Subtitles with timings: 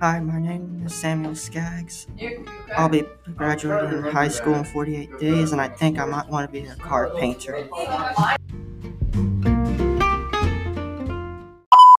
[0.00, 2.06] Hi, my name is Samuel Skaggs.
[2.76, 3.04] I'll be
[3.36, 6.74] graduating high school in 48 days, and I think I might want to be a
[6.76, 7.68] car painter.